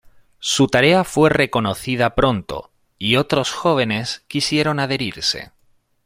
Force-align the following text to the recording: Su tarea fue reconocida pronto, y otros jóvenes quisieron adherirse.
Su 0.39 0.67
tarea 0.67 1.03
fue 1.03 1.29
reconocida 1.29 2.15
pronto, 2.15 2.71
y 2.97 3.17
otros 3.17 3.51
jóvenes 3.51 4.25
quisieron 4.27 4.79
adherirse. 4.79 5.51